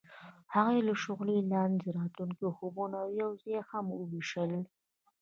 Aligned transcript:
هغوی 0.53 0.79
د 0.87 0.89
شعله 1.01 1.35
لاندې 1.53 1.79
د 1.83 1.87
راتلونکي 1.99 2.47
خوبونه 2.57 2.97
یوځای 3.21 3.57
هم 3.69 3.85
وویشل. 3.99 4.51